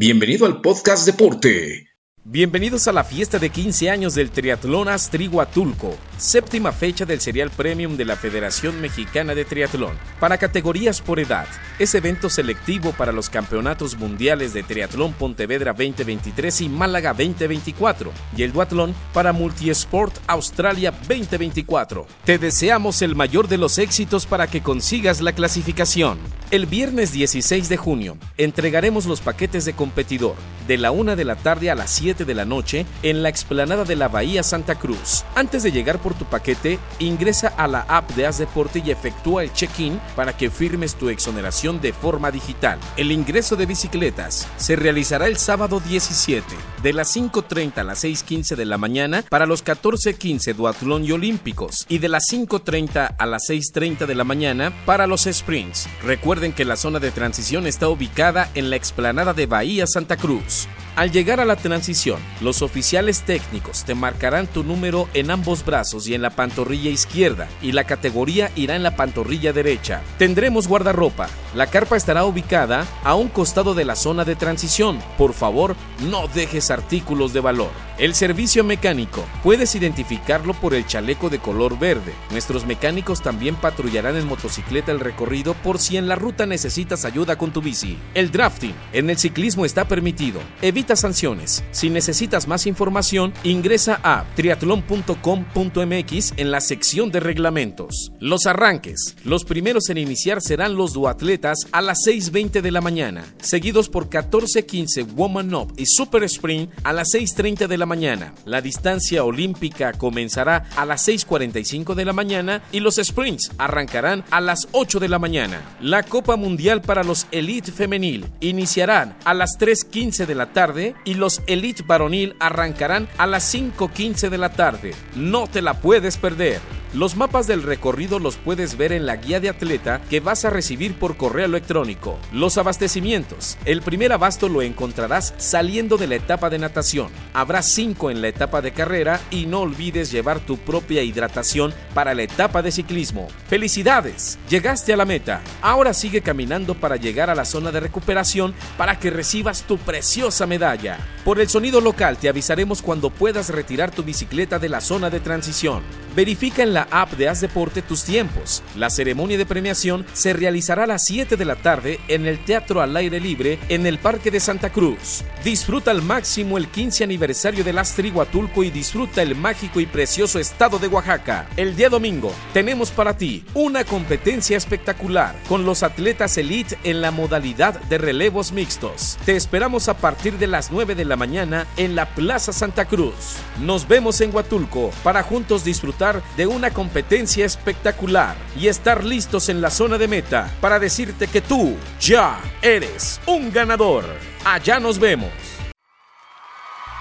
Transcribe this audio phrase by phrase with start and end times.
[0.00, 1.88] Bienvenido al podcast Deporte.
[2.22, 7.96] Bienvenidos a la fiesta de 15 años del Triatlón Astriguatulco, séptima fecha del Serial Premium
[7.96, 11.48] de la Federación Mexicana de Triatlón, para categorías por edad.
[11.80, 18.44] Es evento selectivo para los campeonatos mundiales de Triatlón Pontevedra 2023 y Málaga 2024, y
[18.44, 22.06] el Duatlón para Multisport Australia 2024.
[22.24, 26.20] Te deseamos el mayor de los éxitos para que consigas la clasificación.
[26.50, 30.34] El viernes 16 de junio entregaremos los paquetes de competidor
[30.66, 33.84] de la 1 de la tarde a las 7 de la noche en la explanada
[33.84, 35.24] de la Bahía Santa Cruz.
[35.34, 39.42] Antes de llegar por tu paquete, ingresa a la app de As Deporte y efectúa
[39.42, 42.78] el check-in para que firmes tu exoneración de forma digital.
[42.96, 46.44] El ingreso de bicicletas se realizará el sábado 17
[46.82, 51.86] de las 5.30 a las 6.15 de la mañana para los 14.15 duatlón y olímpicos
[51.88, 55.88] y de las 5.30 a las 6.30 de la mañana para los sprints.
[56.02, 60.68] Recuerden que la zona de transición está ubicada en la explanada de Bahía Santa Cruz.
[60.98, 66.08] Al llegar a la transición, los oficiales técnicos te marcarán tu número en ambos brazos
[66.08, 70.02] y en la pantorrilla izquierda, y la categoría irá en la pantorrilla derecha.
[70.18, 71.28] Tendremos guardarropa.
[71.54, 74.98] La carpa estará ubicada a un costado de la zona de transición.
[75.16, 75.76] Por favor,
[76.10, 77.87] no dejes artículos de valor.
[77.98, 79.26] El servicio mecánico.
[79.42, 82.14] Puedes identificarlo por el chaleco de color verde.
[82.30, 87.36] Nuestros mecánicos también patrullarán en motocicleta el recorrido por si en la ruta necesitas ayuda
[87.36, 87.98] con tu bici.
[88.14, 88.72] El drafting.
[88.92, 90.40] En el ciclismo está permitido.
[90.62, 91.64] Evita sanciones.
[91.72, 98.12] Si necesitas más información, ingresa a triatlón.com.mx en la sección de reglamentos.
[98.20, 99.16] Los arranques.
[99.24, 104.08] Los primeros en iniciar serán los duatletas a las 6.20 de la mañana, seguidos por
[104.08, 108.32] 14.15 Woman Up y Super Sprint a las 6.30 de la mañana.
[108.44, 114.40] La distancia olímpica comenzará a las 6.45 de la mañana y los sprints arrancarán a
[114.40, 115.60] las 8 de la mañana.
[115.80, 121.14] La Copa Mundial para los Elite Femenil iniciarán a las 3.15 de la tarde y
[121.14, 124.94] los Elite Varonil arrancarán a las 5.15 de la tarde.
[125.16, 126.60] No te la puedes perder.
[126.94, 130.50] Los mapas del recorrido los puedes ver en la guía de atleta que vas a
[130.50, 132.18] recibir por correo electrónico.
[132.32, 133.58] Los abastecimientos.
[133.66, 137.08] El primer abasto lo encontrarás saliendo de la etapa de natación.
[137.34, 142.14] Habrá cinco en la etapa de carrera y no olvides llevar tu propia hidratación para
[142.14, 143.28] la etapa de ciclismo.
[143.48, 144.38] ¡Felicidades!
[144.48, 145.42] Llegaste a la meta.
[145.60, 150.46] Ahora sigue caminando para llegar a la zona de recuperación para que recibas tu preciosa
[150.46, 150.98] medalla.
[151.22, 155.20] Por el sonido local te avisaremos cuando puedas retirar tu bicicleta de la zona de
[155.20, 155.82] transición.
[156.14, 158.62] Verifica en la app de Haz Deporte tus tiempos.
[158.76, 162.80] La ceremonia de premiación se realizará a las 7 de la tarde en el Teatro
[162.80, 165.24] al Aire Libre en el Parque de Santa Cruz.
[165.44, 170.78] Disfruta al máximo el 15 aniversario del Astriguatulco y disfruta el mágico y precioso estado
[170.78, 171.48] de Oaxaca.
[171.56, 177.10] El día domingo tenemos para ti una competencia espectacular con los atletas elite en la
[177.10, 179.18] modalidad de relevos mixtos.
[179.24, 183.36] Te esperamos a partir de las 9 de la mañana en la Plaza Santa Cruz.
[183.60, 185.64] Nos vemos en Huatulco para juntos
[185.98, 191.40] de una competencia espectacular y estar listos en la zona de meta para decirte que
[191.40, 194.04] tú ya eres un ganador.
[194.44, 195.32] Allá nos vemos.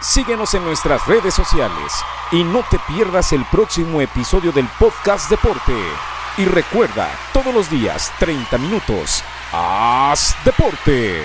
[0.01, 1.93] Síguenos en nuestras redes sociales
[2.31, 5.77] y no te pierdas el próximo episodio del podcast Deporte.
[6.37, 11.23] Y recuerda, todos los días, 30 minutos, haz deporte.